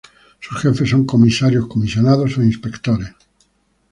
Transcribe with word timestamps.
Sus 0.39 0.59
Jefes 0.59 0.89
son 0.89 1.03
comisarios, 1.13 1.67
comisionados 1.73 2.35
o 2.39 2.47
Inspectores. 2.51 3.13